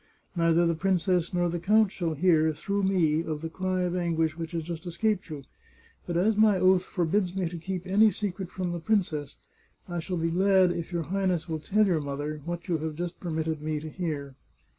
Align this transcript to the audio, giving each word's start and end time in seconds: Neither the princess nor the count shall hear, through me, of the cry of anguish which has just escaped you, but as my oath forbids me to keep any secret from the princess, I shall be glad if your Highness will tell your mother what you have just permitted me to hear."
Neither 0.35 0.65
the 0.65 0.73
princess 0.73 1.31
nor 1.31 1.47
the 1.47 1.59
count 1.59 1.91
shall 1.91 2.15
hear, 2.15 2.53
through 2.53 2.81
me, 2.81 3.23
of 3.23 3.41
the 3.41 3.51
cry 3.51 3.83
of 3.83 3.95
anguish 3.95 4.35
which 4.35 4.49
has 4.53 4.63
just 4.63 4.87
escaped 4.87 5.29
you, 5.29 5.43
but 6.07 6.17
as 6.17 6.35
my 6.35 6.57
oath 6.57 6.81
forbids 6.83 7.35
me 7.35 7.47
to 7.47 7.59
keep 7.59 7.85
any 7.85 8.09
secret 8.09 8.49
from 8.49 8.71
the 8.71 8.79
princess, 8.79 9.37
I 9.87 9.99
shall 9.99 10.17
be 10.17 10.31
glad 10.31 10.71
if 10.71 10.91
your 10.91 11.03
Highness 11.03 11.47
will 11.47 11.59
tell 11.59 11.85
your 11.85 12.01
mother 12.01 12.41
what 12.45 12.67
you 12.67 12.79
have 12.79 12.95
just 12.95 13.19
permitted 13.19 13.61
me 13.61 13.79
to 13.79 13.89
hear." 13.89 14.33